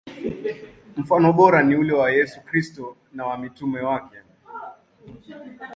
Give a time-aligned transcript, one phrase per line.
[0.97, 4.17] Mfano bora ni ule wa Yesu Kristo na wa mitume wake.